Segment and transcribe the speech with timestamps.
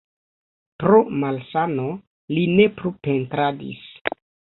[0.83, 1.85] Pro malsano
[2.37, 3.85] li ne plu pentradis.